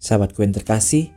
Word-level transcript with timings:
Sahabatku 0.00 0.40
yang 0.40 0.56
terkasih, 0.56 1.12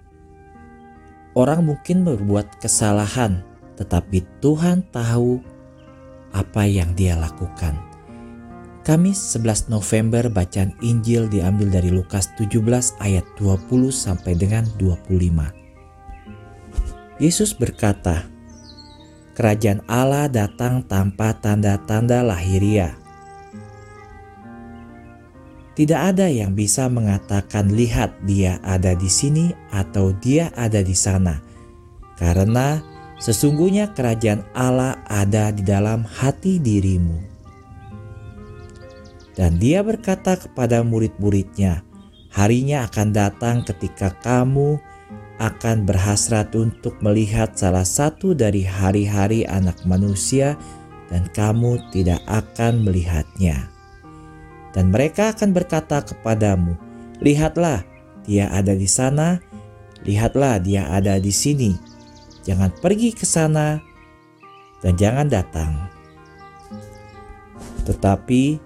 orang 1.40 1.64
mungkin 1.64 2.04
berbuat 2.04 2.60
kesalahan, 2.60 3.40
tetapi 3.79 4.28
Tuhan 4.44 4.83
tahu 4.91 5.39
apa 6.36 6.67
yang 6.67 6.91
dia 6.91 7.15
lakukan. 7.15 7.79
Kamis 8.83 9.39
11 9.39 9.71
November 9.71 10.27
bacaan 10.27 10.75
Injil 10.83 11.31
diambil 11.31 11.71
dari 11.79 11.88
Lukas 11.88 12.27
17 12.35 12.99
ayat 12.99 13.23
20 13.39 13.71
sampai 13.96 14.35
dengan 14.35 14.67
25. 14.76 15.08
Yesus 17.24 17.56
berkata, 17.56 18.28
Kerajaan 19.34 19.82
Allah 19.88 20.28
datang 20.28 20.84
tanpa 20.84 21.32
tanda-tanda 21.40 22.22
lahiriah. 22.22 23.03
Tidak 25.74 25.98
ada 25.98 26.30
yang 26.30 26.54
bisa 26.54 26.86
mengatakan 26.86 27.73
lihat 27.73 28.14
dia 28.30 28.62
ada 28.62 28.94
di 28.94 29.10
sini 29.10 29.50
atau 29.73 30.14
dia 30.14 30.54
ada 30.54 30.86
di 30.86 30.94
sana. 30.94 31.41
Karena 32.13 32.77
sesungguhnya 33.18 33.90
kerajaan 33.98 34.46
Allah 34.54 35.02
ada 35.09 35.49
di 35.49 35.66
dalam 35.66 36.05
hati 36.05 36.62
dirimu. 36.62 37.18
Dan 39.34 39.58
dia 39.58 39.82
berkata 39.82 40.38
kepada 40.38 40.86
murid-muridnya, 40.86 41.82
harinya 42.30 42.85
akan 42.85 43.10
datang 43.10 43.66
ketika 43.66 44.13
kamu 44.21 44.77
akan 45.41 45.90
berhasrat 45.90 46.54
untuk 46.54 47.02
melihat 47.02 47.58
salah 47.58 47.82
satu 47.82 48.38
dari 48.38 48.62
hari-hari 48.62 49.41
anak 49.49 49.82
manusia 49.90 50.54
dan 51.10 51.26
kamu 51.34 51.82
tidak 51.90 52.21
akan 52.30 52.85
melihatnya. 52.85 53.73
Dan 54.73 54.90
mereka 54.90 55.32
akan 55.32 55.54
berkata 55.54 56.02
kepadamu, 56.02 56.73
lihatlah 57.22 57.86
dia 58.26 58.50
ada 58.50 58.73
di 58.73 58.90
sana, 58.90 59.38
lihatlah 60.02 60.58
dia 60.58 60.90
ada 60.90 61.22
di 61.22 61.30
sini. 61.30 61.77
Jangan 62.43 62.74
pergi 62.82 63.13
ke 63.13 63.24
sana 63.24 63.79
dan 64.81 64.97
jangan 64.97 65.29
datang. 65.29 65.71
Tetapi 67.85 68.57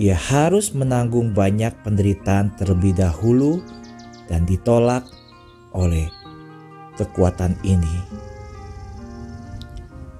dia 0.00 0.16
harus 0.16 0.72
menanggung 0.74 1.30
banyak 1.30 1.72
penderitaan 1.86 2.52
terlebih 2.58 2.96
dahulu 2.96 3.62
dan 4.26 4.44
ditolak 4.44 5.06
oleh 5.76 6.08
kekuatan 6.98 7.56
ini. 7.64 8.20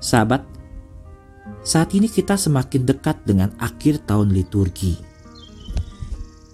Sahabat, 0.01 0.45
saat 1.61 1.93
ini 1.93 2.09
kita 2.09 2.41
semakin 2.41 2.89
dekat 2.89 3.21
dengan 3.29 3.53
akhir 3.61 4.09
tahun 4.09 4.33
liturgi. 4.33 4.97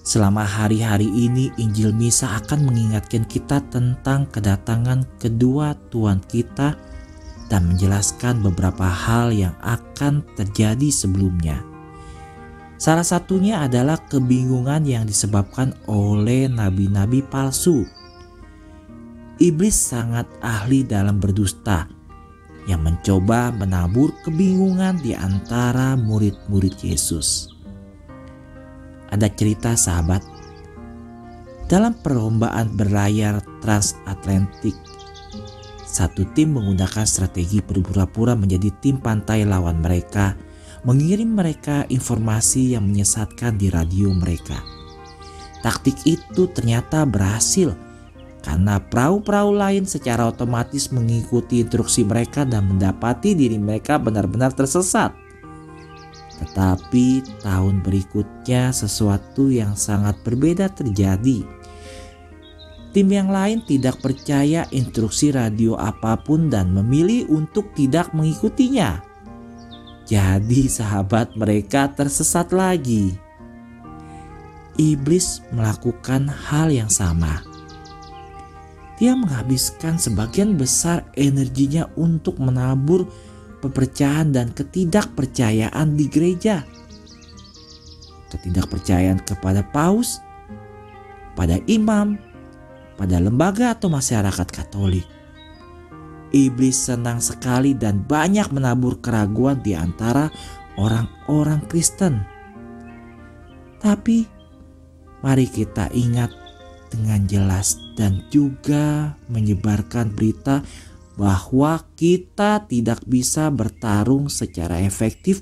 Selama 0.06 0.46
hari-hari 0.46 1.10
ini 1.10 1.50
Injil 1.58 1.90
Misa 1.90 2.38
akan 2.38 2.70
mengingatkan 2.70 3.26
kita 3.26 3.58
tentang 3.66 4.30
kedatangan 4.30 5.02
kedua 5.18 5.74
Tuhan 5.90 6.22
kita 6.30 6.78
dan 7.50 7.62
menjelaskan 7.66 8.42
beberapa 8.42 8.86
hal 8.86 9.34
yang 9.34 9.54
akan 9.62 10.22
terjadi 10.38 10.90
sebelumnya. 10.94 11.62
Salah 12.78 13.06
satunya 13.06 13.66
adalah 13.66 13.98
kebingungan 14.06 14.84
yang 14.86 15.08
disebabkan 15.08 15.72
oleh 15.88 16.44
nabi-nabi 16.44 17.24
palsu 17.24 17.88
Iblis 19.36 19.76
sangat 19.76 20.28
ahli 20.44 20.84
dalam 20.84 21.16
berdusta 21.20 21.88
yang 22.66 22.82
mencoba 22.82 23.54
menabur 23.54 24.10
kebingungan 24.26 24.98
di 25.02 25.14
antara 25.14 25.94
murid-murid 25.94 26.74
Yesus. 26.82 27.50
Ada 29.10 29.30
cerita 29.30 29.78
sahabat 29.78 30.22
dalam 31.70 31.94
perlombaan 32.02 32.74
berlayar 32.74 33.42
transatlantik 33.62 34.74
satu 35.96 36.28
tim 36.36 36.52
menggunakan 36.52 37.08
strategi 37.08 37.64
berpura-pura 37.64 38.36
menjadi 38.36 38.68
tim 38.84 39.00
pantai 39.00 39.48
lawan 39.48 39.80
mereka, 39.80 40.36
mengirim 40.84 41.32
mereka 41.32 41.88
informasi 41.88 42.76
yang 42.76 42.84
menyesatkan 42.84 43.56
di 43.56 43.72
radio 43.72 44.12
mereka. 44.12 44.60
Taktik 45.64 45.96
itu 46.04 46.52
ternyata 46.52 47.08
berhasil 47.08 47.72
karena 48.46 48.78
perahu-perahu 48.78 49.58
lain 49.58 49.82
secara 49.90 50.30
otomatis 50.30 50.94
mengikuti 50.94 51.66
instruksi 51.66 52.06
mereka 52.06 52.46
dan 52.46 52.70
mendapati 52.70 53.34
diri 53.34 53.58
mereka 53.58 53.98
benar-benar 53.98 54.54
tersesat. 54.54 55.10
Tetapi 56.38 57.26
tahun 57.42 57.82
berikutnya 57.82 58.70
sesuatu 58.70 59.50
yang 59.50 59.74
sangat 59.74 60.22
berbeda 60.22 60.70
terjadi. 60.70 61.42
Tim 62.94 63.08
yang 63.10 63.34
lain 63.34 63.66
tidak 63.66 63.98
percaya 63.98 64.62
instruksi 64.70 65.34
radio 65.34 65.74
apa 65.74 66.14
pun 66.14 66.46
dan 66.46 66.70
memilih 66.70 67.26
untuk 67.26 67.74
tidak 67.74 68.14
mengikutinya. 68.14 69.02
Jadi 70.06 70.70
sahabat 70.70 71.34
mereka 71.34 71.90
tersesat 71.90 72.54
lagi. 72.54 73.18
Iblis 74.78 75.42
melakukan 75.50 76.30
hal 76.30 76.70
yang 76.70 76.86
sama 76.86 77.55
dia 78.96 79.12
menghabiskan 79.12 80.00
sebagian 80.00 80.56
besar 80.56 81.04
energinya 81.16 81.88
untuk 82.00 82.40
menabur 82.40 83.04
pepercahan 83.60 84.32
dan 84.32 84.52
ketidakpercayaan 84.56 85.96
di 85.96 86.06
gereja. 86.08 86.64
Ketidakpercayaan 88.32 89.20
kepada 89.20 89.60
paus, 89.68 90.20
pada 91.36 91.60
imam, 91.68 92.16
pada 92.96 93.20
lembaga 93.20 93.76
atau 93.76 93.92
masyarakat 93.92 94.48
Katolik. 94.48 95.04
Iblis 96.32 96.90
senang 96.90 97.22
sekali 97.22 97.76
dan 97.76 98.02
banyak 98.02 98.50
menabur 98.50 98.98
keraguan 98.98 99.62
di 99.62 99.76
antara 99.78 100.32
orang-orang 100.80 101.62
Kristen. 101.70 102.24
Tapi 103.78 104.26
mari 105.22 105.46
kita 105.46 105.92
ingat 105.94 106.32
dengan 106.90 107.24
jelas 107.30 107.85
dan 107.96 108.28
juga 108.28 109.16
menyebarkan 109.32 110.12
berita 110.12 110.60
bahwa 111.16 111.80
kita 111.96 112.68
tidak 112.68 113.00
bisa 113.08 113.48
bertarung 113.48 114.28
secara 114.28 114.84
efektif 114.84 115.40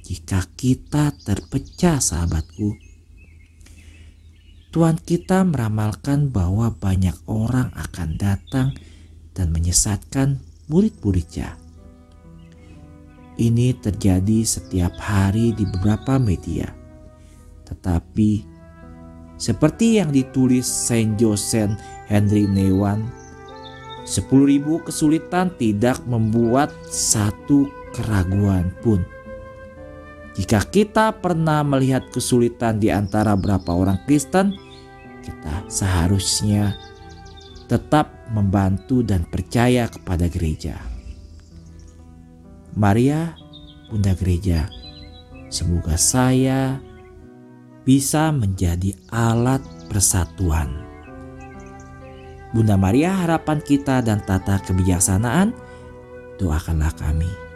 jika 0.00 0.48
kita 0.56 1.12
terpecah 1.20 2.00
sahabatku. 2.00 2.74
Tuhan 4.70 4.96
kita 4.96 5.44
meramalkan 5.44 6.32
bahwa 6.32 6.72
banyak 6.72 7.14
orang 7.28 7.68
akan 7.76 8.16
datang 8.16 8.72
dan 9.36 9.52
menyesatkan 9.52 10.40
murid-muridnya. 10.70 11.58
Ini 13.40 13.76
terjadi 13.82 14.46
setiap 14.46 14.94
hari 15.00 15.52
di 15.56 15.66
beberapa 15.66 16.22
media. 16.22 16.70
Tetapi 17.66 18.59
seperti 19.40 19.96
yang 19.96 20.12
ditulis 20.12 20.68
Saint 20.68 21.16
Joseph 21.16 21.72
Henry 22.12 22.44
Newan, 22.44 23.08
10.000 24.04 24.28
kesulitan 24.84 25.48
tidak 25.56 26.04
membuat 26.04 26.68
satu 26.84 27.72
keraguan 27.96 28.68
pun. 28.84 29.00
Jika 30.36 30.60
kita 30.68 31.16
pernah 31.16 31.64
melihat 31.64 32.04
kesulitan 32.12 32.76
di 32.76 32.92
antara 32.92 33.32
beberapa 33.32 33.72
orang 33.72 33.98
Kristen, 34.04 34.52
kita 35.24 35.64
seharusnya 35.72 36.76
tetap 37.64 38.12
membantu 38.28 39.00
dan 39.00 39.24
percaya 39.24 39.88
kepada 39.88 40.28
gereja. 40.28 40.76
Maria, 42.74 43.34
Bunda 43.90 44.14
Gereja, 44.14 44.70
semoga 45.50 45.98
saya 45.98 46.78
bisa 47.84 48.30
menjadi 48.30 48.94
alat 49.10 49.64
persatuan. 49.88 50.70
Bunda 52.50 52.74
Maria 52.74 53.14
harapan 53.14 53.62
kita 53.62 54.02
dan 54.02 54.22
tata 54.26 54.58
kebijaksanaan, 54.66 55.54
doakanlah 56.38 56.90
kami. 56.98 57.49